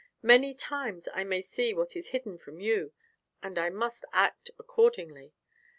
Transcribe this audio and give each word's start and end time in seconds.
Many 0.23 0.55
times 0.55 1.07
I 1.13 1.23
may 1.23 1.43
see 1.43 1.75
what 1.75 1.95
is 1.95 2.07
hidden 2.09 2.39
from 2.39 2.59
you, 2.59 2.91
and 3.43 3.59
I 3.59 3.69
must 3.69 4.03
act 4.13 4.49
accordingly. 4.57 5.35